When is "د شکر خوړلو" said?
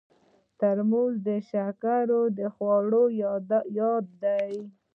1.27-3.03